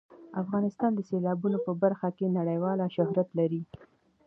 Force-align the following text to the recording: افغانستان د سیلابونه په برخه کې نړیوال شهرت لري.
افغانستان 0.41 0.91
د 0.95 0.99
سیلابونه 1.09 1.57
په 1.65 1.71
برخه 1.81 2.09
کې 2.17 2.35
نړیوال 2.37 2.79
شهرت 2.95 3.29
لري. 3.39 3.61